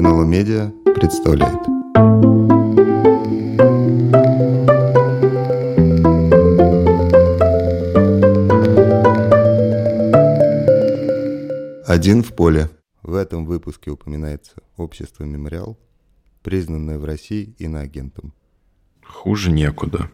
НЛО 0.00 0.22
Медиа 0.22 0.70
представляет. 0.94 1.58
Один 11.84 12.22
в 12.22 12.32
поле. 12.36 12.70
В 13.02 13.16
этом 13.16 13.44
выпуске 13.44 13.90
упоминается 13.90 14.52
общество 14.76 15.24
«Мемориал», 15.24 15.76
признанное 16.44 17.00
в 17.00 17.04
России 17.04 17.56
иноагентом. 17.58 18.32
Хуже 19.04 19.50
некуда. 19.50 20.08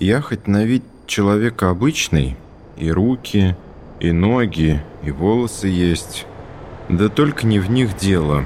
Я 0.00 0.20
хоть 0.20 0.48
на 0.48 0.64
вид 0.64 0.82
человека 1.06 1.70
обычный, 1.70 2.36
и 2.76 2.90
руки, 2.90 3.56
и 4.00 4.12
ноги, 4.12 4.82
и 5.02 5.10
волосы 5.10 5.68
есть. 5.68 6.26
Да 6.88 7.08
только 7.08 7.46
не 7.46 7.58
в 7.58 7.70
них 7.70 7.96
дело. 7.96 8.44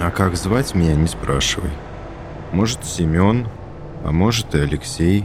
А 0.00 0.10
как 0.10 0.36
звать 0.36 0.74
меня, 0.74 0.94
не 0.94 1.06
спрашивай. 1.06 1.70
Может, 2.52 2.84
Семен, 2.84 3.48
а 4.04 4.12
может 4.12 4.54
и 4.54 4.58
Алексей, 4.58 5.24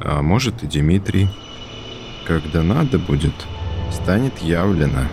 а 0.00 0.22
может 0.22 0.62
и 0.62 0.66
Дмитрий. 0.66 1.28
Когда 2.26 2.62
надо 2.62 2.98
будет, 2.98 3.34
станет 3.90 4.38
явлено. 4.38 5.06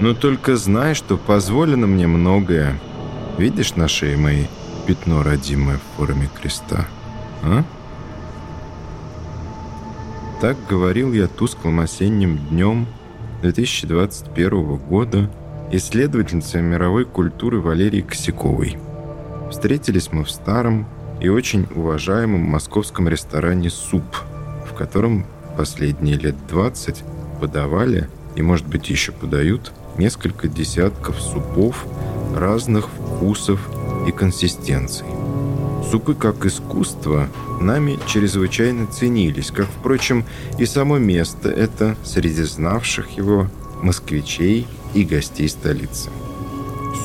Но 0.00 0.14
только 0.14 0.56
знай, 0.56 0.94
что 0.94 1.16
позволено 1.16 1.86
мне 1.86 2.06
многое. 2.06 2.78
Видишь 3.38 3.76
на 3.76 3.88
шее 3.88 4.16
моей 4.16 4.48
пятно 4.86 5.22
родимое 5.22 5.78
в 5.78 5.96
форме 5.96 6.28
креста? 6.40 6.86
А? 7.42 7.64
Так 10.40 10.58
говорил 10.68 11.14
я 11.14 11.28
тусклым 11.28 11.80
осенним 11.80 12.36
днем 12.50 12.86
2021 13.40 14.76
года 14.76 15.30
исследовательнице 15.72 16.60
мировой 16.60 17.06
культуры 17.06 17.58
Валерии 17.58 18.02
Косяковой. 18.02 18.76
Встретились 19.50 20.12
мы 20.12 20.24
в 20.24 20.30
старом 20.30 20.86
и 21.22 21.30
очень 21.30 21.66
уважаемом 21.74 22.42
московском 22.42 23.08
ресторане 23.08 23.70
«Суп», 23.70 24.04
в 24.66 24.74
котором 24.74 25.24
последние 25.56 26.18
лет 26.18 26.36
20 26.48 27.02
подавали 27.40 28.10
и, 28.34 28.42
может 28.42 28.66
быть, 28.66 28.90
еще 28.90 29.12
подают 29.12 29.72
несколько 29.96 30.48
десятков 30.48 31.18
супов 31.18 31.86
разных 32.34 32.90
вкусов 32.90 33.66
и 34.06 34.12
консистенций. 34.12 35.06
Супы 35.90 36.14
как 36.14 36.44
искусство 36.44 37.28
нами 37.60 37.98
чрезвычайно 38.06 38.86
ценились, 38.86 39.50
как, 39.50 39.66
впрочем, 39.66 40.24
и 40.58 40.66
само 40.66 40.98
место 40.98 41.48
это 41.48 41.96
среди 42.04 42.42
знавших 42.42 43.10
его 43.10 43.48
москвичей 43.82 44.66
и 44.94 45.04
гостей 45.04 45.48
столицы. 45.48 46.10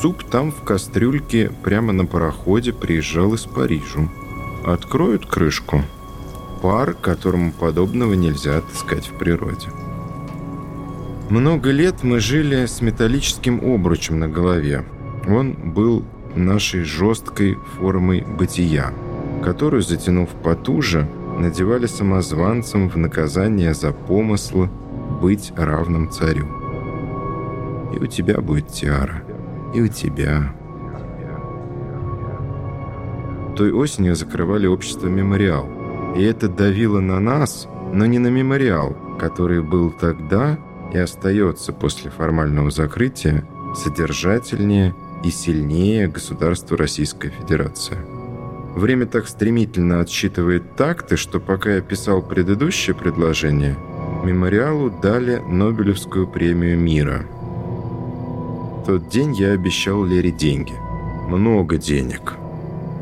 Суп 0.00 0.24
там 0.24 0.50
в 0.50 0.62
кастрюльке 0.62 1.52
прямо 1.62 1.92
на 1.92 2.06
пароходе 2.06 2.72
приезжал 2.72 3.34
из 3.34 3.42
Парижа. 3.42 4.08
Откроют 4.64 5.26
крышку. 5.26 5.82
Пар, 6.60 6.94
которому 6.94 7.52
подобного 7.52 8.14
нельзя 8.14 8.58
отыскать 8.58 9.06
в 9.06 9.12
природе. 9.18 9.68
Много 11.28 11.70
лет 11.70 12.02
мы 12.02 12.20
жили 12.20 12.66
с 12.66 12.80
металлическим 12.80 13.60
обручем 13.64 14.18
на 14.18 14.28
голове. 14.28 14.84
Он 15.28 15.52
был 15.72 16.04
нашей 16.36 16.82
жесткой 16.82 17.54
формой 17.54 18.22
бытия, 18.22 18.92
которую, 19.42 19.82
затянув 19.82 20.28
потуже, 20.30 21.08
надевали 21.38 21.86
самозванцам 21.86 22.88
в 22.88 22.96
наказание 22.96 23.74
за 23.74 23.92
помыслы 23.92 24.70
быть 25.20 25.52
равным 25.56 26.10
царю. 26.10 26.46
И 27.94 27.98
у 27.98 28.06
тебя 28.06 28.40
будет 28.40 28.68
тиара, 28.68 29.22
и 29.74 29.80
у 29.80 29.88
тебя. 29.88 30.54
Той 33.56 33.72
осенью 33.72 34.16
закрывали 34.16 34.66
общество 34.66 35.08
«Мемориал», 35.08 35.68
и 36.16 36.22
это 36.22 36.48
давило 36.48 37.00
на 37.00 37.20
нас, 37.20 37.68
но 37.92 38.06
не 38.06 38.18
на 38.18 38.28
«Мемориал», 38.28 38.96
который 39.18 39.62
был 39.62 39.90
тогда 39.90 40.58
и 40.92 40.98
остается 40.98 41.72
после 41.72 42.10
формального 42.10 42.70
закрытия 42.70 43.44
содержательнее 43.74 44.94
и 45.22 45.30
сильнее 45.30 46.08
государства 46.08 46.76
Российская 46.76 47.30
Федерация. 47.30 47.98
Время 48.74 49.06
так 49.06 49.28
стремительно 49.28 50.00
отсчитывает 50.00 50.76
такты, 50.76 51.16
что 51.16 51.40
пока 51.40 51.74
я 51.74 51.80
писал 51.80 52.22
предыдущее 52.22 52.96
предложение, 52.96 53.76
мемориалу 54.24 54.90
дали 54.90 55.42
Нобелевскую 55.46 56.26
премию 56.26 56.78
мира. 56.78 57.26
В 58.80 58.84
тот 58.86 59.08
день 59.10 59.34
я 59.36 59.52
обещал 59.52 60.04
Лере 60.04 60.32
деньги. 60.32 60.72
Много 61.28 61.76
денег. 61.76 62.34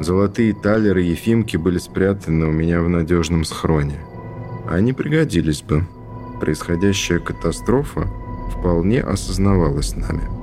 Золотые 0.00 0.54
талеры 0.54 1.03
Ефимки 1.03 1.56
были 1.56 1.78
спрятаны 1.78 2.47
у 2.47 2.53
меня 2.53 2.82
в 2.82 2.88
надежном 2.88 3.44
схроне. 3.44 4.00
Они 4.69 4.92
пригодились 4.92 5.62
бы. 5.62 5.86
Происходящая 6.41 7.19
катастрофа 7.19 8.09
вполне 8.50 9.03
осознавалась 9.03 9.94
нами 9.94 10.40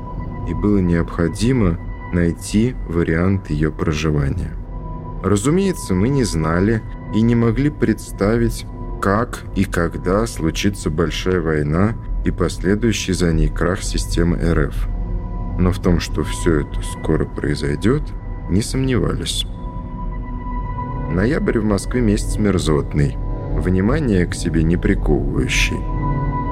и 0.48 0.54
было 0.54 0.80
необходимо 0.80 1.78
найти 2.14 2.76
вариант 2.88 3.50
ее 3.50 3.72
проживания. 3.72 4.52
Разумеется, 5.24 5.94
мы 5.94 6.10
не 6.10 6.24
знали 6.24 6.82
и 7.14 7.22
не 7.22 7.36
могли 7.36 7.70
представить, 7.70 8.66
как 9.02 9.44
и 9.56 9.66
когда 9.66 10.26
случится 10.26 10.90
большая 10.90 11.42
война 11.42 11.96
и 12.24 12.32
последующий 12.32 13.14
за 13.14 13.34
ней 13.34 13.50
крах 13.50 13.82
системы 13.82 14.38
РФ. 14.38 14.76
Но 15.60 15.72
в 15.72 15.80
том, 15.80 16.00
что 16.00 16.24
все 16.24 16.62
это 16.62 16.82
скоро 16.82 17.26
произойдет, 17.26 18.04
не 18.50 18.62
сомневались. 18.62 19.46
Ноябрь 21.12 21.60
в 21.60 21.66
Москве 21.66 22.02
месяц 22.02 22.38
мерзотный, 22.38 23.18
внимание 23.54 24.26
к 24.26 24.36
себе 24.36 24.64
не 24.64 24.78
приковывающий. 24.78 25.78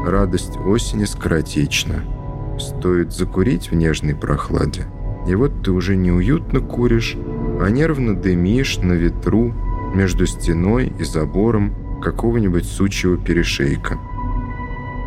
Радость 0.05 0.57
осени 0.57 1.05
скоротечна– 1.05 2.03
Стоит 2.57 3.11
закурить 3.11 3.69
в 3.69 3.75
нежной 3.75 4.15
прохладе, 4.15 4.85
и 5.27 5.35
вот 5.35 5.63
ты 5.63 5.71
уже 5.71 5.95
неуютно 5.95 6.61
куришь, 6.61 7.17
а 7.59 7.69
нервно 7.69 8.15
дымишь 8.15 8.77
на 8.77 8.93
ветру 8.93 9.53
между 9.93 10.25
стеной 10.25 10.93
и 10.97 11.03
забором 11.03 12.01
какого-нибудь 12.01 12.65
сучьего 12.65 13.17
перешейка. 13.17 13.97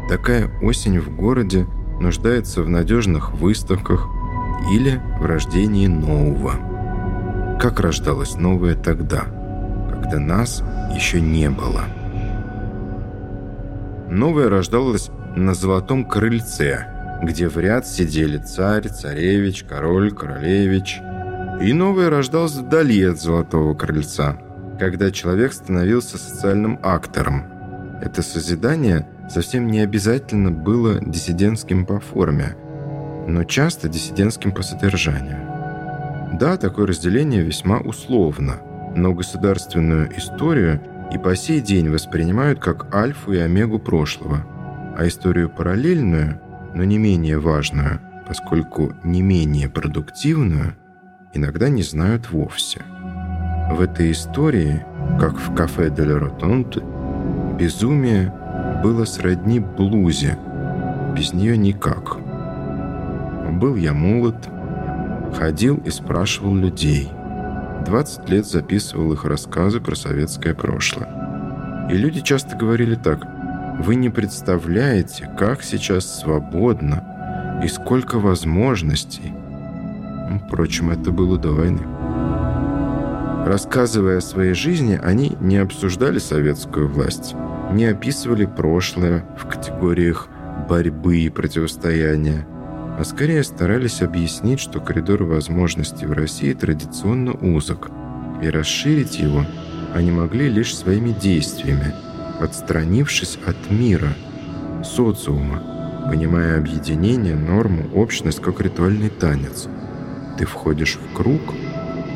Такая 0.08 0.50
осень 0.62 0.98
в 1.00 1.14
городе 1.14 1.66
нуждается 2.00 2.62
в 2.62 2.68
надежных 2.68 3.32
выставках 3.32 4.08
или 4.72 5.00
в 5.20 5.24
рождении 5.24 5.86
нового. 5.86 6.52
Как 7.60 7.80
рождалось 7.80 8.36
новое 8.36 8.74
тогда, 8.74 9.24
когда 9.90 10.18
нас 10.18 10.62
еще 10.94 11.20
не 11.20 11.48
было? 11.50 11.82
Новое 14.10 14.48
рождалось 14.48 15.10
на 15.36 15.54
золотом 15.54 16.04
крыльце– 16.04 16.94
где 17.22 17.48
в 17.48 17.58
ряд 17.58 17.86
сидели 17.86 18.38
царь, 18.38 18.88
царевич, 18.88 19.64
король, 19.64 20.12
королевич. 20.12 21.00
И 21.60 21.72
новое 21.72 22.10
рождалось 22.10 22.54
вдали 22.54 23.02
от 23.04 23.20
Золотого 23.20 23.74
Крыльца, 23.74 24.38
когда 24.78 25.10
человек 25.10 25.52
становился 25.52 26.18
социальным 26.18 26.78
актором. 26.82 27.46
Это 28.00 28.22
созидание 28.22 29.08
совсем 29.28 29.66
не 29.66 29.80
обязательно 29.80 30.52
было 30.52 31.00
диссидентским 31.00 31.84
по 31.84 31.98
форме, 31.98 32.56
но 33.26 33.42
часто 33.42 33.88
диссидентским 33.88 34.52
по 34.52 34.62
содержанию. 34.62 35.40
Да, 36.38 36.56
такое 36.56 36.86
разделение 36.86 37.42
весьма 37.42 37.78
условно, 37.78 38.60
но 38.94 39.12
государственную 39.12 40.16
историю 40.16 40.80
и 41.12 41.18
по 41.18 41.34
сей 41.34 41.60
день 41.60 41.88
воспринимают 41.88 42.60
как 42.60 42.94
альфу 42.94 43.32
и 43.32 43.38
омегу 43.38 43.80
прошлого, 43.80 44.46
а 44.96 45.08
историю 45.08 45.50
параллельную– 45.50 46.40
но 46.74 46.84
не 46.84 46.98
менее 46.98 47.38
важную, 47.38 48.00
поскольку 48.26 48.92
не 49.02 49.22
менее 49.22 49.68
продуктивную, 49.68 50.74
иногда 51.32 51.68
не 51.68 51.82
знают 51.82 52.30
вовсе. 52.30 52.82
В 53.70 53.80
этой 53.80 54.12
истории, 54.12 54.84
как 55.18 55.38
в 55.38 55.54
кафе 55.54 55.90
Дель 55.90 56.12
Ротонт, 56.12 56.78
безумие 57.58 58.32
было 58.82 59.04
сродни 59.04 59.60
блузе, 59.60 60.38
без 61.16 61.32
нее 61.32 61.56
никак. 61.56 62.18
Был 63.52 63.76
я 63.76 63.92
молод, 63.92 64.36
ходил 65.36 65.76
и 65.84 65.90
спрашивал 65.90 66.54
людей. 66.54 67.08
20 67.86 68.28
лет 68.28 68.46
записывал 68.46 69.12
их 69.12 69.24
рассказы 69.24 69.80
про 69.80 69.94
советское 69.94 70.54
прошлое. 70.54 71.88
И 71.90 71.94
люди 71.94 72.20
часто 72.20 72.56
говорили 72.56 72.94
так– 72.94 73.26
вы 73.78 73.94
не 73.94 74.10
представляете, 74.10 75.30
как 75.38 75.62
сейчас 75.62 76.20
свободно 76.20 77.60
и 77.64 77.68
сколько 77.68 78.18
возможностей. 78.18 79.32
Впрочем, 80.46 80.90
это 80.90 81.10
было 81.10 81.38
до 81.38 81.52
войны. 81.52 81.82
Рассказывая 83.46 84.18
о 84.18 84.22
своей 84.22 84.52
жизни, 84.52 85.00
они 85.02 85.36
не 85.40 85.56
обсуждали 85.56 86.18
советскую 86.18 86.88
власть, 86.88 87.34
не 87.72 87.86
описывали 87.86 88.44
прошлое 88.44 89.24
в 89.38 89.46
категориях 89.46 90.28
борьбы 90.68 91.18
и 91.18 91.30
противостояния, 91.30 92.46
а 92.98 93.04
скорее 93.04 93.44
старались 93.44 94.02
объяснить, 94.02 94.60
что 94.60 94.80
коридор 94.80 95.22
возможностей 95.22 96.06
в 96.06 96.12
России 96.12 96.52
традиционно 96.52 97.32
узок, 97.32 97.90
и 98.42 98.50
расширить 98.50 99.18
его 99.18 99.46
они 99.94 100.10
могли 100.10 100.48
лишь 100.48 100.76
своими 100.76 101.12
действиями, 101.12 101.94
отстранившись 102.40 103.38
от 103.46 103.70
мира, 103.70 104.14
социума, 104.84 105.62
понимая 106.08 106.58
объединение, 106.58 107.34
норму, 107.34 107.84
общность 107.94 108.40
как 108.40 108.60
ритуальный 108.60 109.10
танец. 109.10 109.68
Ты 110.38 110.46
входишь 110.46 110.96
в 110.96 111.16
круг 111.16 111.40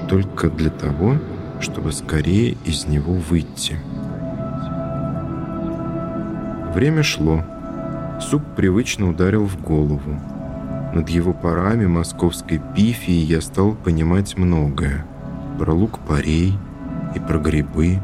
только 0.08 0.48
для 0.48 0.70
того, 0.70 1.16
чтобы 1.60 1.92
скорее 1.92 2.56
из 2.64 2.86
него 2.86 3.14
выйти. 3.14 3.78
Время 6.74 7.02
шло. 7.02 7.44
Суп 8.20 8.42
привычно 8.56 9.10
ударил 9.10 9.44
в 9.44 9.60
голову. 9.60 10.20
Над 10.94 11.08
его 11.08 11.32
парами 11.32 11.86
московской 11.86 12.60
пифии 12.74 13.12
я 13.12 13.40
стал 13.40 13.74
понимать 13.74 14.36
многое. 14.36 15.04
Про 15.58 15.72
лук 15.74 15.98
парей, 16.00 16.54
и 17.14 17.20
про 17.20 17.38
грибы, 17.38 18.00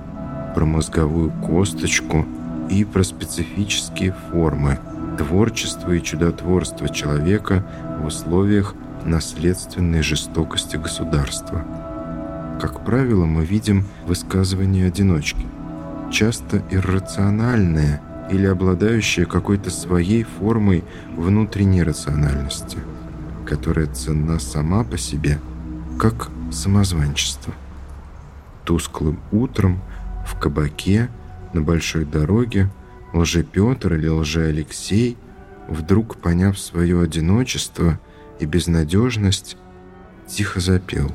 про 0.54 0.64
мозговую 0.64 1.30
косточку 1.30 2.26
и 2.70 2.84
про 2.84 3.02
специфические 3.02 4.14
формы, 4.30 4.78
творчество 5.16 5.92
и 5.92 6.02
чудотворство 6.02 6.88
человека 6.88 7.64
в 8.00 8.06
условиях 8.06 8.74
наследственной 9.04 10.02
жестокости 10.02 10.76
государства. 10.76 11.64
Как 12.60 12.84
правило, 12.84 13.24
мы 13.24 13.44
видим 13.44 13.86
высказывания 14.06 14.86
одиночки, 14.86 15.46
часто 16.10 16.62
иррациональные 16.70 18.00
или 18.30 18.46
обладающие 18.46 19.26
какой-то 19.26 19.70
своей 19.70 20.24
формой 20.24 20.84
внутренней 21.16 21.82
рациональности, 21.82 22.78
которая 23.46 23.86
ценна 23.86 24.38
сама 24.38 24.84
по 24.84 24.98
себе, 24.98 25.38
как 25.98 26.30
самозванчество. 26.50 27.54
Тусклым 28.64 29.20
утром 29.32 29.80
в 30.28 30.38
кабаке 30.38 31.08
на 31.52 31.62
большой 31.62 32.04
дороге 32.04 32.68
лже-Петр 33.12 33.94
или 33.94 34.08
лже-Алексей, 34.08 35.16
вдруг 35.68 36.16
поняв 36.16 36.58
свое 36.58 37.00
одиночество 37.00 37.98
и 38.38 38.44
безнадежность, 38.44 39.56
тихо 40.26 40.60
запел. 40.60 41.10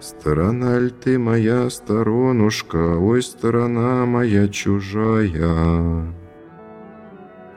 «Сторона 0.00 0.78
ль 0.78 0.90
ты 0.92 1.18
моя, 1.18 1.68
сторонушка, 1.70 2.96
ой, 2.96 3.20
сторона 3.20 4.06
моя 4.06 4.46
чужая!» 4.48 6.14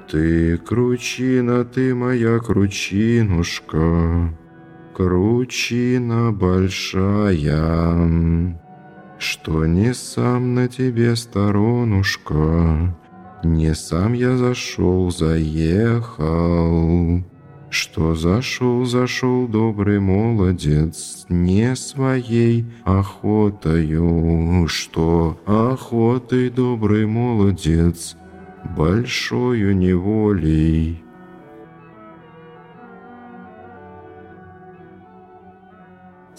«Ты 0.09 0.57
кручина, 0.57 1.63
ты 1.63 1.93
моя 1.93 2.39
кручинушка!» 2.39 4.35
кручина 4.93 6.31
большая, 6.31 7.39
Что 9.21 9.65
не 9.67 9.93
сам 9.93 10.55
на 10.55 10.67
тебе 10.67 11.15
сторонушка, 11.15 12.97
Не 13.43 13.75
сам 13.75 14.13
я 14.13 14.35
зашел, 14.35 15.11
заехал, 15.11 16.23
Что 17.69 18.15
зашел, 18.15 18.83
зашел 18.85 19.47
добрый 19.47 19.99
молодец, 19.99 21.27
Не 21.29 21.75
своей 21.75 22.65
охотою, 22.83 24.67
Что 24.67 25.39
охотой 25.45 26.49
добрый 26.49 27.05
молодец, 27.05 28.17
Большою 28.75 29.77
неволей 29.77 31.03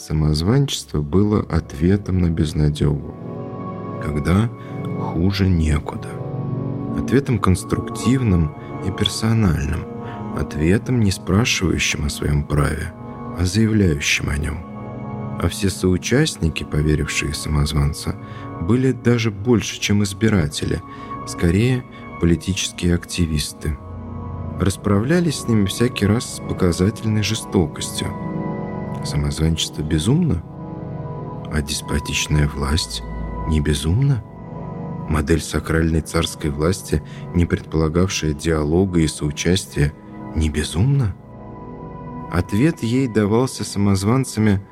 Самозванчество 0.04 1.00
было 1.00 1.46
ответом 1.48 2.18
на 2.18 2.28
безнадегу, 2.28 3.14
когда 4.02 4.50
хуже 4.98 5.48
некуда. 5.48 6.08
Ответом 6.98 7.38
конструктивным 7.38 8.52
и 8.84 8.90
персональным, 8.90 9.84
ответом 10.36 10.98
не 10.98 11.12
спрашивающим 11.12 12.06
о 12.06 12.10
своем 12.10 12.42
праве, 12.42 12.92
а 13.38 13.44
заявляющим 13.44 14.28
о 14.28 14.36
нем. 14.38 14.58
А 15.40 15.46
все 15.48 15.70
соучастники, 15.70 16.64
поверившие 16.64 17.32
самозванца, 17.32 18.16
были 18.60 18.90
даже 18.90 19.30
больше, 19.30 19.78
чем 19.78 20.02
избиратели, 20.02 20.82
скорее 21.28 21.84
политические 22.20 22.96
активисты. 22.96 23.78
Расправлялись 24.58 25.36
с 25.36 25.48
ними 25.48 25.66
всякий 25.66 26.06
раз 26.06 26.38
с 26.38 26.40
показательной 26.40 27.22
жестокостью– 27.22 28.08
Самозванчество 29.04 29.82
безумно? 29.82 30.42
А 31.52 31.60
деспотичная 31.60 32.48
власть 32.48 33.02
не 33.48 33.60
безумна? 33.60 34.22
Модель 35.08 35.42
сакральной 35.42 36.00
царской 36.00 36.50
власти, 36.50 37.02
не 37.34 37.44
предполагавшая 37.44 38.32
диалога 38.32 39.00
и 39.00 39.08
соучастия, 39.08 39.92
не 40.36 40.48
безумна? 40.48 41.16
Ответ 42.32 42.82
ей 42.82 43.08
давался 43.08 43.64
самозванцами 43.64 44.64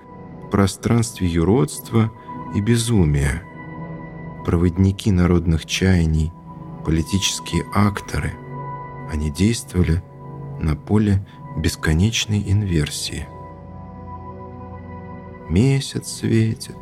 в 0.45 0.51
пространстве 0.51 1.27
юродства 1.27 2.11
и 2.55 2.61
безумия. 2.61 3.43
Проводники 4.47 5.11
народных 5.11 5.67
чаяний, 5.67 6.33
политические 6.87 7.65
акторы, 7.75 8.33
они 9.13 9.31
действовали 9.31 10.03
на 10.61 10.77
поле 10.77 11.27
бесконечной 11.59 12.51
инверсии– 12.51 13.27
Месяц 15.51 16.21
светит, 16.21 16.77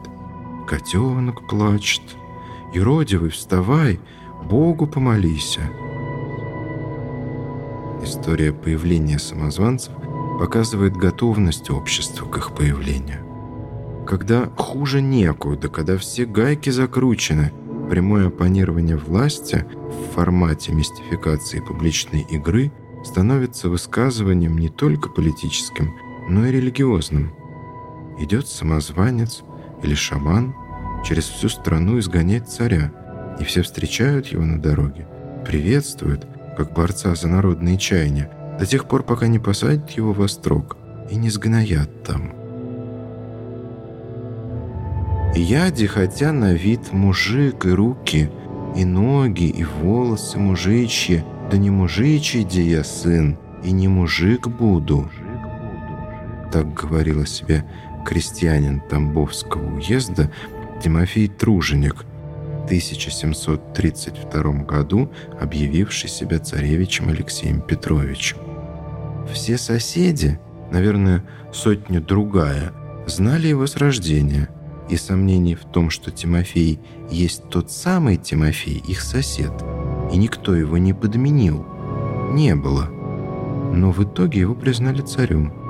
котенок 0.67 1.49
плачет. 1.49 2.03
Юродивый, 2.75 3.31
вставай, 3.31 3.99
Богу 4.45 4.87
помолися. 4.87 5.63
История 8.03 8.53
появления 8.53 9.19
самозванцев 9.19 9.95
показывает 10.39 10.95
готовность 10.99 11.71
общества 11.71 12.27
к 12.27 12.37
их 12.37 12.55
появлению. 12.55 13.25
Когда 14.07 14.51
хуже 14.59 15.01
некуда, 15.01 15.71
когда 15.71 15.97
все 15.97 16.27
гайки 16.27 16.69
закручены, 16.69 17.53
прямое 17.89 18.27
оппонирование 18.27 18.99
власти 18.99 19.65
в 19.73 20.15
формате 20.15 20.73
мистификации 20.73 21.61
публичной 21.61 22.21
игры 22.29 22.71
становится 23.03 23.71
высказыванием 23.71 24.59
не 24.59 24.69
только 24.69 25.09
политическим, 25.09 25.95
но 26.29 26.45
и 26.45 26.53
религиозным– 26.53 27.33
идет 28.19 28.47
самозванец 28.49 29.43
или 29.83 29.95
шаман 29.95 30.55
через 31.05 31.25
всю 31.25 31.49
страну 31.49 31.99
изгонять 31.99 32.49
царя, 32.49 32.93
и 33.39 33.45
все 33.45 33.63
встречают 33.63 34.27
его 34.29 34.45
на 34.45 34.61
дороге, 34.61 35.07
приветствуют, 35.47 36.27
как 36.57 36.73
борца 36.73 37.15
за 37.15 37.29
народные 37.29 37.79
чаяния, 37.79 38.31
до 38.59 38.67
тех 38.67 38.89
пор, 38.89 39.05
пока 39.05 39.29
не 39.29 39.39
посадят 39.39 39.91
его 39.91 40.13
во 40.13 40.27
строк 40.27 40.77
и 41.11 41.17
не 41.17 41.31
сгноят 41.31 42.03
там. 42.03 42.33
Яди, 45.35 45.87
хотя 45.87 46.33
на 46.33 46.53
вид 46.53 46.93
мужик 46.93 47.65
и 47.65 47.71
руки, 47.71 48.31
и 48.75 48.85
ноги, 48.85 49.45
и 49.45 49.65
волосы 49.65 50.39
мужичьи, 50.39 51.23
да 51.51 51.57
не 51.57 51.71
мужичий, 51.71 52.43
где 52.43 52.63
я 52.63 52.83
сын, 52.83 53.39
и 53.63 53.71
не 53.71 53.89
мужик 53.89 54.49
буду. 54.49 55.09
Так 56.51 56.73
говорила 56.75 57.27
себе 57.27 57.65
крестьянин 58.05 58.81
Тамбовского 58.81 59.77
уезда 59.77 60.31
Тимофей 60.83 61.29
Труженик, 61.29 62.05
в 62.63 62.65
1732 62.67 64.43
году 64.65 65.11
объявивший 65.41 66.09
себя 66.11 66.39
царевичем 66.39 67.09
Алексеем 67.09 67.61
Петровичем. 67.61 68.37
Все 69.33 69.59
соседи, 69.59 70.39
наверное, 70.71 71.25
сотню-другая, 71.53 72.73
знали 73.07 73.49
его 73.49 73.67
с 73.67 73.77
рождения, 73.77 74.49
и 74.91 74.97
сомнений 74.97 75.55
в 75.55 75.65
том, 75.65 75.91
что 75.91 76.11
Тимофей 76.11 76.81
есть 77.11 77.49
тот 77.51 77.71
самый 77.71 78.17
Тимофей, 78.17 78.83
их 78.87 79.01
сосед, 79.03 79.53
и 80.13 80.17
никто 80.17 80.55
его 80.55 80.79
не 80.79 80.95
подменил, 80.95 81.67
не 82.33 82.55
было. 82.55 82.87
Но 83.73 83.91
в 83.93 84.03
итоге 84.03 84.41
его 84.41 84.55
признали 84.55 85.03
царем– 85.03 85.53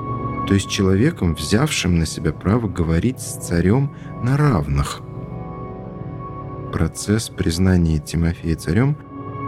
то 0.49 0.55
есть 0.55 0.67
человеком, 0.67 1.35
взявшим 1.35 1.99
на 1.99 2.07
себя 2.07 2.33
право 2.33 2.67
говорить 2.67 3.19
с 3.19 3.37
царем 3.37 3.91
на 4.23 4.35
равных. 4.35 4.99
Процесс 6.73 7.29
признания 7.29 7.99
Тимофея 7.99 8.55
царем 8.55 8.97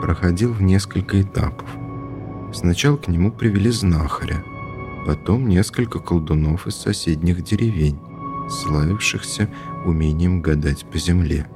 проходил 0.04 0.54
в 0.54 0.62
несколько 0.62 1.20
этапов. 1.20 1.68
Сначала 2.54 2.98
к 2.98 3.08
нему 3.08 3.32
привели 3.32 3.72
знахаря, 3.72 4.44
потом 5.08 5.50
несколько 5.50 5.98
колдунов 5.98 6.68
из 6.68 6.76
соседних 6.76 7.44
деревень, 7.44 8.00
славившихся 8.48 9.50
умением 9.88 10.44
гадать 10.44 10.86
по 10.86 11.00
земле. 11.00 11.48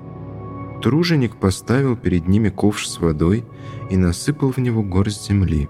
Труженик 0.81 1.35
поставил 1.35 1.95
перед 1.95 2.27
ними 2.27 2.49
ковш 2.49 2.87
с 2.87 2.97
водой 2.97 3.45
и 3.91 3.95
насыпал 3.95 4.51
в 4.51 4.57
него 4.57 4.81
горсть 4.81 5.27
земли. 5.27 5.69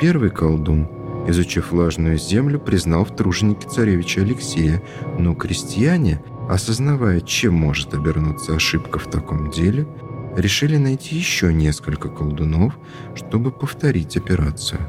Первый 0.00 0.30
колдун, 0.30 0.97
изучив 1.28 1.72
влажную 1.72 2.18
землю, 2.18 2.58
признал 2.58 3.04
в 3.04 3.14
труженике 3.14 3.68
царевича 3.68 4.22
Алексея, 4.22 4.82
но 5.18 5.34
крестьяне, 5.34 6.22
осознавая, 6.48 7.20
чем 7.20 7.54
может 7.54 7.94
обернуться 7.94 8.56
ошибка 8.56 8.98
в 8.98 9.08
таком 9.10 9.50
деле, 9.50 9.86
решили 10.36 10.76
найти 10.76 11.16
еще 11.16 11.52
несколько 11.52 12.08
колдунов, 12.08 12.78
чтобы 13.14 13.50
повторить 13.50 14.16
операцию. 14.16 14.80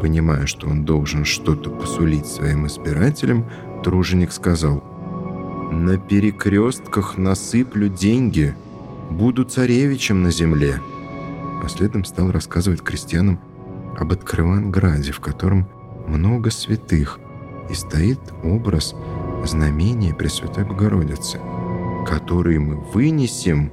Понимая, 0.00 0.46
что 0.46 0.66
он 0.66 0.84
должен 0.84 1.24
что-то 1.24 1.70
посулить 1.70 2.26
своим 2.26 2.66
избирателям, 2.66 3.44
труженик 3.84 4.32
сказал 4.32 4.82
«На 5.70 5.98
перекрестках 5.98 7.16
насыплю 7.16 7.88
деньги, 7.88 8.54
буду 9.10 9.44
царевичем 9.44 10.22
на 10.22 10.30
земле». 10.30 10.80
А 11.62 11.68
следом 11.68 12.04
стал 12.06 12.30
рассказывать 12.32 12.80
крестьянам 12.80 13.38
об 13.96 14.12
Открыванграде, 14.12 15.12
в 15.12 15.20
котором 15.20 15.68
много 16.06 16.50
святых, 16.50 17.18
и 17.68 17.74
стоит 17.74 18.20
образ 18.42 18.94
знамения 19.44 20.14
Пресвятой 20.14 20.64
Богородицы, 20.64 21.38
который 22.06 22.58
мы 22.58 22.76
вынесем 22.76 23.72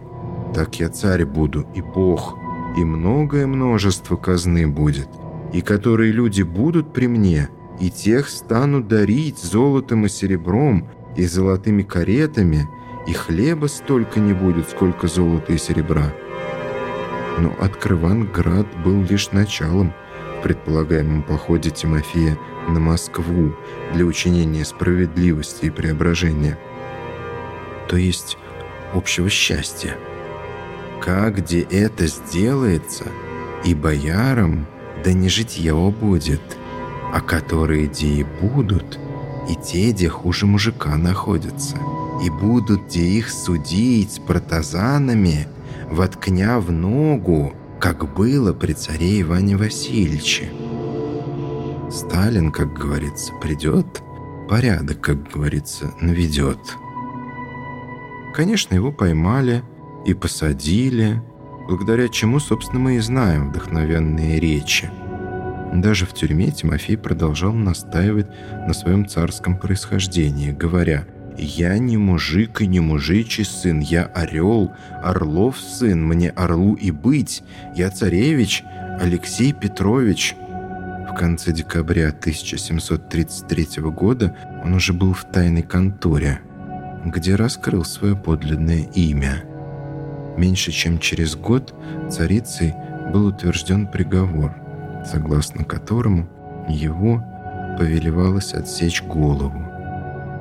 так 0.53 0.79
я 0.79 0.89
царь 0.89 1.25
буду 1.25 1.67
и 1.75 1.81
бог, 1.81 2.37
и 2.77 2.83
многое 2.83 3.47
множество 3.47 4.15
казны 4.15 4.67
будет, 4.67 5.09
и 5.53 5.61
которые 5.61 6.11
люди 6.11 6.41
будут 6.41 6.93
при 6.93 7.07
мне, 7.07 7.49
и 7.79 7.89
тех 7.89 8.29
стану 8.29 8.81
дарить 8.81 9.37
золотом 9.37 10.05
и 10.05 10.09
серебром, 10.09 10.89
и 11.15 11.25
золотыми 11.25 11.83
каретами, 11.83 12.67
и 13.07 13.13
хлеба 13.13 13.67
столько 13.67 14.19
не 14.19 14.33
будет, 14.33 14.69
сколько 14.69 15.07
золота 15.07 15.53
и 15.53 15.57
серебра. 15.57 16.11
Но 17.37 17.53
Открыванград 17.59 18.65
был 18.83 19.03
лишь 19.03 19.31
началом 19.31 19.93
в 20.37 20.43
предполагаемом 20.43 21.23
походе 21.23 21.69
Тимофея 21.69 22.37
на 22.67 22.79
Москву 22.79 23.53
для 23.93 24.05
учинения 24.05 24.65
справедливости 24.65 25.65
и 25.65 25.69
преображения, 25.69 26.57
то 27.87 27.97
есть 27.97 28.37
общего 28.93 29.29
счастья. 29.29 29.95
Как 31.01 31.37
где 31.37 31.61
это 31.61 32.07
сделается, 32.07 33.05
и 33.63 33.73
боярам 33.73 34.67
да 35.03 35.13
не 35.13 35.29
житье 35.29 35.73
будет, 35.73 36.41
а 37.13 37.21
которые 37.21 37.87
где 37.87 38.07
и 38.07 38.23
будут, 38.23 38.99
и 39.49 39.55
те, 39.55 39.91
где 39.91 40.09
хуже 40.09 40.45
мужика 40.45 40.95
находятся, 40.97 41.77
и 42.23 42.29
будут 42.29 42.87
где 42.87 43.05
их 43.05 43.29
судить 43.29 44.13
с 44.13 44.19
протазанами, 44.19 45.47
воткня 45.89 46.59
в 46.59 46.71
ногу, 46.71 47.53
как 47.79 48.13
было 48.13 48.53
при 48.53 48.73
царе 48.73 49.21
Иване 49.21 49.57
Васильевиче. 49.57 50.49
Сталин, 51.91 52.51
как 52.51 52.73
говорится, 52.73 53.33
придет, 53.41 54.01
порядок, 54.49 55.01
как 55.01 55.31
говорится, 55.31 55.93
наведет. 56.01 56.59
Конечно, 58.33 58.75
его 58.75 58.91
поймали– 58.91 59.63
и 60.07 60.13
посадили, 60.13 61.21
благодаря 61.67 62.07
чему, 62.07 62.39
собственно, 62.39 62.79
мы 62.79 62.95
и 62.95 62.99
знаем 62.99 63.49
вдохновенные 63.49 64.39
речи. 64.39 64.89
Даже 65.73 66.05
в 66.05 66.13
тюрьме 66.13 66.49
Тимофей 66.49 66.97
продолжал 66.97 67.51
настаивать 67.51 68.27
на 68.65 68.73
своем 68.73 69.05
царском 69.05 69.59
происхождении, 69.59 70.51
говоря 70.51 71.05
«Я 71.37 71.77
не 71.77 71.97
мужик 71.97 72.61
и 72.61 72.67
не 72.67 72.79
мужичий 72.79 73.45
сын, 73.45 73.79
я 73.79 74.05
орел, 74.05 74.73
орлов 75.03 75.59
сын, 75.59 76.03
мне 76.03 76.31
орлу 76.31 76.73
и 76.73 76.91
быть, 76.91 77.43
я 77.75 77.91
царевич, 77.91 78.63
Алексей 78.99 79.53
Петрович». 79.53 80.35
В 81.09 81.13
конце 81.15 81.51
декабря 81.51 82.09
1733 82.09 83.81
года 83.83 84.35
он 84.63 84.73
уже 84.73 84.93
был 84.93 85.13
в 85.13 85.23
тайной 85.25 85.63
конторе, 85.63 86.41
где 87.05 87.35
раскрыл 87.35 87.83
свое 87.85 88.15
подлинное 88.15 88.83
имя– 88.93 89.43
Меньше 90.37 90.71
чем 90.71 90.99
через 90.99 91.35
год 91.35 91.73
царицей 92.11 92.75
был 93.11 93.25
утвержден 93.27 93.87
приговор, 93.87 94.55
согласно 95.03 95.63
которому 95.63 96.29
его 96.69 97.23
повелевалось 97.77 98.53
отсечь 98.53 99.01
голову. 99.01 99.66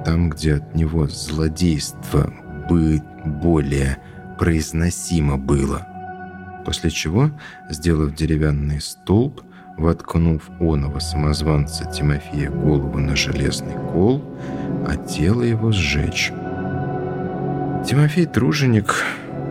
Там, 0.07 0.31
где 0.31 0.55
от 0.55 0.75
него 0.77 1.09
злодейство 1.09 2.33
бы 2.71 3.03
более 3.25 3.99
произносимо 4.39 5.37
было. 5.37 5.85
После 6.65 6.91
чего, 6.91 7.33
сделав 7.71 8.15
деревянный 8.15 8.81
столб, 8.81 9.43
воткнув 9.77 10.49
оного 10.61 11.01
самозванца 11.01 11.91
Тимофея 11.91 12.53
голову 12.53 13.01
на 13.01 13.17
железный 13.17 13.75
кол, 13.93 14.23
а 14.87 14.95
тело 14.95 15.43
его 15.43 15.73
сжечь. 15.73 16.31
Тимофей 17.85 18.27
Труженик 18.27 19.03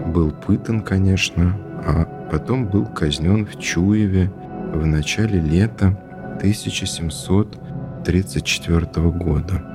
был 0.08 0.32
пытан, 0.32 0.80
конечно, 0.80 1.60
а 1.86 2.06
потом 2.32 2.68
был 2.68 2.86
казнен 2.86 3.46
в 3.46 3.60
Чуеве 3.60 4.32
в 4.74 4.86
начале 4.86 5.38
лета 5.38 5.88
1734 6.38 9.12
года. 9.12 9.75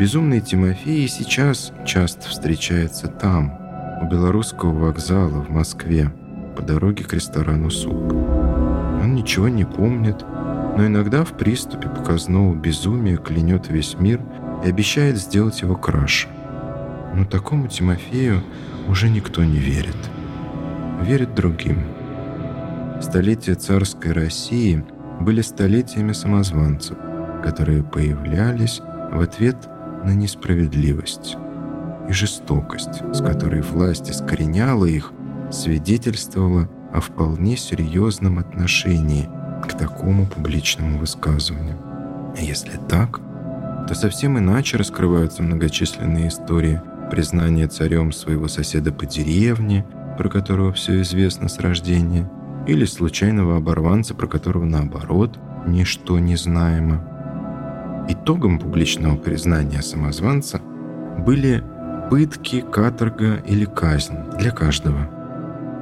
Безумный 0.00 0.40
Тимофей 0.40 1.06
сейчас 1.08 1.74
часто 1.84 2.26
встречается 2.26 3.06
там, 3.06 3.58
у 4.00 4.06
Белорусского 4.06 4.72
вокзала 4.72 5.42
в 5.42 5.50
Москве, 5.50 6.10
по 6.56 6.62
дороге 6.62 7.04
к 7.04 7.12
ресторану 7.12 7.68
«Суп». 7.68 8.14
Он 8.14 9.14
ничего 9.14 9.50
не 9.50 9.66
помнит, 9.66 10.22
но 10.22 10.86
иногда 10.86 11.22
в 11.22 11.36
приступе 11.36 11.90
показного 11.90 12.54
безумия 12.54 13.18
клянет 13.18 13.68
весь 13.68 13.98
мир 13.98 14.22
и 14.64 14.70
обещает 14.70 15.18
сделать 15.18 15.60
его 15.60 15.76
краше. 15.76 16.28
Но 17.14 17.26
такому 17.26 17.68
Тимофею 17.68 18.42
уже 18.88 19.10
никто 19.10 19.44
не 19.44 19.58
верит. 19.58 19.98
Верит 21.02 21.34
другим. 21.34 21.84
Столетия 23.02 23.54
царской 23.54 24.12
России 24.12 24.82
были 25.20 25.42
столетиями 25.42 26.12
самозванцев, 26.12 26.96
которые 27.44 27.82
появлялись 27.82 28.80
в 29.12 29.20
ответ 29.20 29.58
на 30.04 30.14
несправедливость 30.14 31.36
и 32.08 32.12
жестокость, 32.12 33.02
с 33.12 33.20
которой 33.20 33.62
власть 33.62 34.10
искореняла 34.10 34.86
их, 34.86 35.12
свидетельствовала 35.50 36.68
о 36.92 37.00
вполне 37.00 37.56
серьезном 37.56 38.38
отношении 38.38 39.28
к 39.62 39.74
такому 39.74 40.26
публичному 40.26 40.98
высказыванию. 40.98 41.76
Если 42.36 42.78
так, 42.88 43.20
то 43.86 43.94
совсем 43.94 44.38
иначе 44.38 44.76
раскрываются 44.76 45.42
многочисленные 45.42 46.28
истории 46.28 46.80
признание 47.10 47.66
царем 47.66 48.12
своего 48.12 48.48
соседа 48.48 48.92
по 48.92 49.04
деревне, 49.04 49.84
про 50.16 50.28
которого 50.28 50.72
все 50.72 51.02
известно 51.02 51.48
с 51.48 51.58
рождения, 51.58 52.30
или 52.66 52.84
случайного 52.84 53.56
оборванца, 53.56 54.14
про 54.14 54.26
которого, 54.26 54.64
наоборот, 54.64 55.38
ничто 55.66 56.18
не 56.18 56.36
знаемо. 56.36 57.04
Итогом 58.12 58.58
публичного 58.58 59.16
признания 59.16 59.82
самозванца 59.82 60.60
были 61.24 61.62
пытки, 62.10 62.60
каторга 62.60 63.36
или 63.46 63.64
казнь 63.64 64.16
для 64.36 64.50
каждого. 64.50 65.08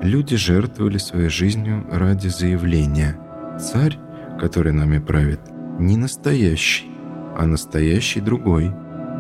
Люди 0.03 0.37
жертвовали 0.37 0.99
своей 0.99 1.31
жизнью 1.31 1.87
ради 1.91 2.29
заявления. 2.29 3.17
Царь, 3.59 3.99
который 4.39 4.73
нами 4.73 4.99
правит, 4.99 5.41
не 5.79 5.97
настоящий, 5.97 6.91
а 7.35 7.47
настоящий 7.47 8.21
другой, 8.21 8.75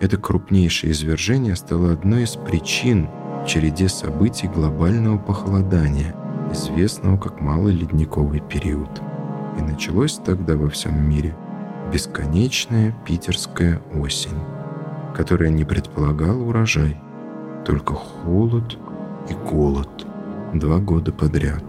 Это 0.00 0.16
крупнейшее 0.16 0.92
извержение 0.92 1.56
стало 1.56 1.92
одной 1.92 2.24
из 2.24 2.36
причин 2.36 3.08
в 3.42 3.46
череде 3.46 3.88
событий 3.88 4.48
глобального 4.48 5.18
похолодания, 5.18 6.14
известного 6.52 7.16
как 7.16 7.40
Малый 7.40 7.74
ледниковый 7.74 8.40
период. 8.40 9.00
И 9.58 9.62
началось 9.62 10.18
тогда 10.24 10.56
во 10.56 10.68
всем 10.68 11.08
мире 11.08 11.36
бесконечная 11.92 12.94
питерская 13.06 13.80
осень, 13.94 14.38
которая 15.14 15.50
не 15.50 15.64
предполагала 15.64 16.42
урожай, 16.42 17.00
только 17.66 17.94
холод 17.94 18.78
и 19.28 19.34
голод 19.34 20.06
два 20.54 20.78
года 20.78 21.12
подряд. 21.12 21.62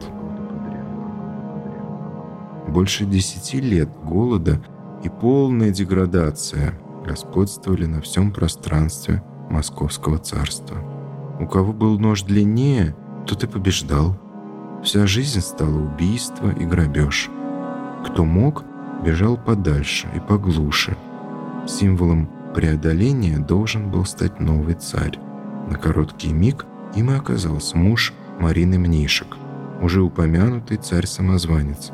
Больше 2.67 3.05
десяти 3.05 3.59
лет 3.59 3.89
голода 4.03 4.61
и 5.03 5.09
полная 5.09 5.71
деградация 5.71 6.73
господствовали 7.05 7.85
на 7.85 8.01
всем 8.01 8.31
пространстве 8.31 9.23
Московского 9.49 10.17
царства. 10.17 10.77
У 11.39 11.47
кого 11.47 11.73
был 11.73 11.99
нож 11.99 12.23
длиннее, 12.23 12.95
тот 13.27 13.43
и 13.43 13.47
побеждал. 13.47 14.17
Вся 14.83 15.05
жизнь 15.07 15.41
стала 15.41 15.77
убийство 15.77 16.49
и 16.51 16.65
грабеж. 16.65 17.29
Кто 18.05 18.25
мог, 18.25 18.63
бежал 19.03 19.37
подальше 19.37 20.07
и 20.15 20.19
поглуше. 20.19 20.97
Символом 21.67 22.29
преодоления 22.53 23.37
должен 23.37 23.89
был 23.91 24.05
стать 24.05 24.39
новый 24.39 24.75
царь. 24.75 25.17
На 25.69 25.75
короткий 25.75 26.33
миг 26.33 26.65
им 26.95 27.11
и 27.11 27.15
оказался 27.15 27.77
муж 27.77 28.13
Марины 28.39 28.77
Мнишек, 28.77 29.37
уже 29.81 30.01
упомянутый 30.01 30.77
царь-самозванец. 30.77 31.91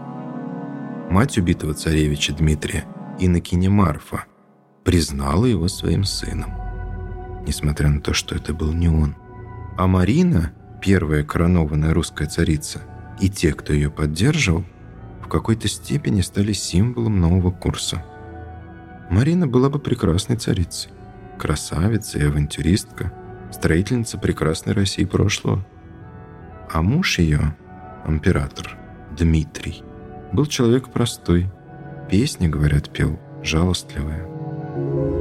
Мать 1.09 1.39
убитого 1.39 1.73
царевича 1.73 2.33
Дмитрия, 2.33 2.85
Иннокене 3.17 3.67
Марфа, 3.67 4.25
признала 4.83 5.45
его 5.45 5.67
своим 5.67 6.03
сыном, 6.03 6.53
несмотря 7.47 7.89
на 7.89 7.99
то, 7.99 8.13
что 8.13 8.35
это 8.35 8.53
был 8.53 8.73
не 8.73 8.89
он. 8.89 9.15
А 9.75 9.87
Марина, 9.87 10.53
первая 10.83 11.23
коронованная 11.23 11.95
русская 11.95 12.27
царица, 12.27 12.81
и 13.19 13.27
те, 13.27 13.53
кто 13.53 13.73
ее 13.73 13.89
поддерживал, 13.89 14.63
в 15.23 15.27
какой-то 15.27 15.67
степени 15.67 16.21
стали 16.21 16.53
символом 16.53 17.19
нового 17.19 17.49
курса. 17.49 18.05
Марина 19.09 19.47
была 19.47 19.71
бы 19.71 19.79
прекрасной 19.79 20.37
царицей, 20.37 20.91
красавица 21.39 22.19
и 22.19 22.25
авантюристка, 22.27 23.11
строительница 23.51 24.19
прекрасной 24.19 24.73
России 24.73 25.05
прошлого. 25.05 25.65
А 26.71 26.83
муж 26.83 27.17
ее, 27.17 27.57
император 28.07 28.77
Дмитрий, 29.17 29.83
был 30.31 30.45
человек 30.45 30.89
простой. 30.89 31.49
Песни, 32.09 32.47
говорят, 32.47 32.89
пел, 32.89 33.19
жалостливые. 33.43 34.27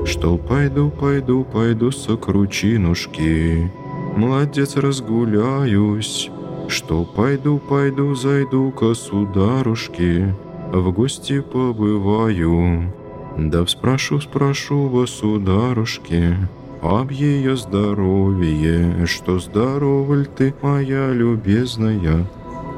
Что 0.07 0.39
пойду, 0.39 0.91
пойду, 0.91 1.45
пойду 1.45 1.91
сокручинушки, 1.91 3.71
Молодец, 4.17 4.77
разгуляюсь. 4.77 6.31
Что 6.67 7.05
пойду, 7.05 7.59
пойду, 7.59 8.15
зайду 8.15 8.73
к 8.73 8.95
сударушке, 8.95 10.35
В 10.73 10.91
гости 10.93 11.41
побываю. 11.41 12.93
Да 13.39 13.65
спрошу, 13.67 14.21
спрошу 14.21 14.89
вас, 14.89 15.11
сударушки, 15.11 16.37
об 16.83 17.11
ее 17.13 17.57
здоровье, 17.57 19.07
что 19.07 19.39
здорова 19.39 20.15
ли 20.15 20.25
ты, 20.25 20.55
моя 20.61 21.13
любезная, 21.13 22.27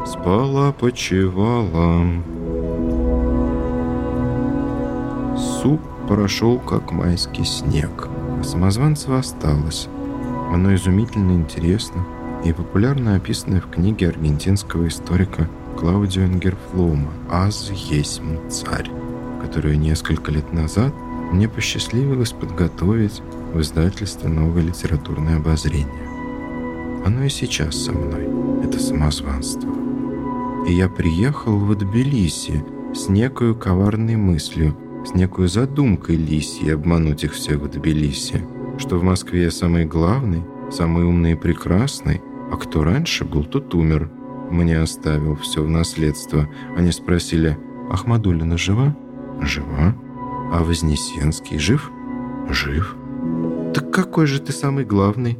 спала, 0.07 0.73
почевала. 0.73 2.07
Суп 5.37 5.81
прошел, 6.09 6.59
как 6.59 6.93
майский 6.93 7.45
снег, 7.45 8.09
а 8.41 8.43
самозванцева 8.43 9.19
осталось. 9.19 9.89
Оно 10.53 10.75
изумительно 10.75 11.33
интересно 11.33 12.05
и 12.45 12.53
популярно 12.53 13.17
описано 13.17 13.61
в 13.61 13.71
книге 13.71 14.09
аргентинского 14.09 14.89
историка 14.89 15.49
Клаудио 15.79 16.23
Энгерфлома 16.23 17.13
«Аз 17.31 17.71
есть 17.71 18.21
царь», 18.49 18.91
которую 19.41 19.79
несколько 19.79 20.33
лет 20.33 20.53
назад 20.53 20.93
мне 21.33 21.49
посчастливилось 21.49 22.33
подготовить 22.33 23.23
в 23.55 23.61
издательстве 23.61 24.29
«Новое 24.29 24.63
литературное 24.63 25.37
обозрение». 25.37 26.09
Оно 27.07 27.25
и 27.25 27.29
сейчас 27.29 27.77
со 27.77 27.93
мной, 27.93 28.29
это 28.65 28.79
самозванство. 28.79 29.90
И 30.67 30.73
я 30.73 30.89
приехал 30.89 31.59
в 31.59 31.75
Тбилиси 31.75 32.65
с 32.95 33.09
некой 33.09 33.55
коварной 33.55 34.17
мыслью, 34.17 34.77
с 35.05 35.15
некой 35.15 35.49
задумкой 35.49 36.17
лисьей 36.17 36.75
обмануть 36.75 37.25
их 37.25 37.33
всех 37.33 37.61
в 37.61 37.69
Тбилиси, 37.69 38.45
что 38.79 38.99
в 38.99 39.03
Москве 39.03 39.45
я 39.45 39.51
самый 39.51 39.85
главный, 39.85 40.43
самый 40.71 41.05
умный 41.05 41.33
и 41.33 41.37
прекрасный, 41.37 42.21
а 42.53 42.57
кто 42.57 42.85
раньше 42.85 43.25
был, 43.25 43.45
тот 43.45 43.75
умер. 43.75 44.11
Мне 44.51 44.79
оставил 44.79 45.37
все 45.37 45.63
в 45.63 45.69
наследство. 45.69 46.49
Они 46.77 46.91
спросили, 46.91 47.57
Ахмадулина 47.91 48.59
жива? 48.59 48.97
Жива. 49.41 49.95
А 50.53 50.65
Вознесенский 50.65 51.59
жив? 51.59 51.91
Жив. 52.51 52.97
Так 53.73 53.93
какой 53.93 54.27
же 54.27 54.41
ты 54.41 54.53
самый 54.53 54.85
главный? 54.85 55.39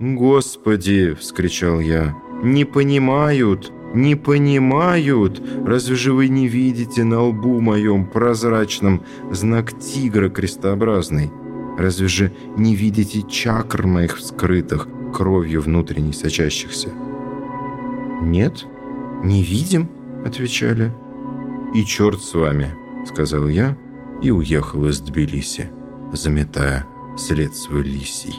«Господи!»— 0.00 1.14
вскричал 1.20 1.78
я. 1.78 2.16
«Не 2.44 2.66
понимают! 2.66 3.72
Не 3.94 4.16
понимают! 4.16 5.42
Разве 5.64 5.96
же 5.96 6.12
вы 6.12 6.28
не 6.28 6.46
видите 6.46 7.02
на 7.02 7.22
лбу 7.22 7.58
моем 7.60 8.04
прозрачном 8.04 9.02
знак 9.30 9.72
тигра 9.78 10.28
крестообразный? 10.28 11.30
Разве 11.78 12.06
же 12.06 12.32
не 12.58 12.76
видите 12.76 13.22
чакр 13.22 13.86
моих 13.86 14.18
вскрытых, 14.18 14.88
кровью 15.14 15.62
внутренней 15.62 16.12
сочащихся?» 16.12 16.90
«Нет, 18.20 18.66
не 19.22 19.42
видим»,— 19.42 19.88
отвечали. 20.26 20.92
«И 21.74 21.82
черт 21.82 22.20
с 22.20 22.34
вами!»— 22.34 22.74
сказал 23.06 23.48
я 23.48 23.74
и 24.20 24.30
уехал 24.30 24.86
из 24.86 25.00
Тбилиси, 25.00 25.70
заметая 26.12 26.84
след 27.16 27.56
свой 27.56 27.84
лисий. 27.84 28.34